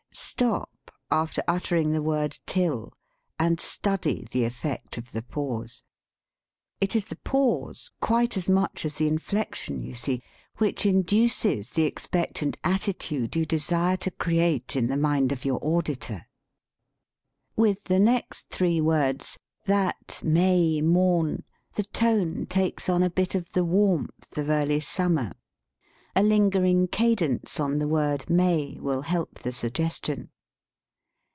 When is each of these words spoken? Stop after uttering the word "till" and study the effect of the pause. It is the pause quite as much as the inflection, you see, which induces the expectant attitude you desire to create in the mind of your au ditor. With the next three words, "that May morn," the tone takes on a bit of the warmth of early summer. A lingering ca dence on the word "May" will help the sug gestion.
Stop 0.13 0.91
after 1.09 1.41
uttering 1.47 1.93
the 1.93 2.01
word 2.01 2.37
"till" 2.45 2.91
and 3.39 3.61
study 3.61 4.27
the 4.31 4.43
effect 4.43 4.97
of 4.97 5.13
the 5.13 5.21
pause. 5.21 5.85
It 6.81 6.97
is 6.97 7.05
the 7.05 7.15
pause 7.15 7.91
quite 8.01 8.35
as 8.35 8.49
much 8.49 8.83
as 8.83 8.95
the 8.95 9.07
inflection, 9.07 9.79
you 9.79 9.95
see, 9.95 10.21
which 10.57 10.85
induces 10.85 11.69
the 11.69 11.83
expectant 11.83 12.57
attitude 12.61 13.37
you 13.37 13.45
desire 13.45 13.95
to 13.97 14.11
create 14.11 14.75
in 14.75 14.87
the 14.87 14.97
mind 14.97 15.31
of 15.31 15.45
your 15.45 15.59
au 15.63 15.79
ditor. 15.81 16.23
With 17.55 17.85
the 17.85 17.99
next 17.99 18.49
three 18.49 18.81
words, 18.81 19.39
"that 19.63 20.19
May 20.21 20.81
morn," 20.81 21.45
the 21.75 21.83
tone 21.85 22.47
takes 22.47 22.89
on 22.89 23.01
a 23.01 23.09
bit 23.09 23.33
of 23.33 23.53
the 23.53 23.63
warmth 23.63 24.37
of 24.37 24.49
early 24.49 24.81
summer. 24.81 25.31
A 26.13 26.23
lingering 26.23 26.89
ca 26.89 27.15
dence 27.15 27.57
on 27.57 27.79
the 27.79 27.87
word 27.87 28.29
"May" 28.29 28.77
will 28.81 29.03
help 29.03 29.39
the 29.39 29.53
sug 29.53 29.71
gestion. 29.75 30.27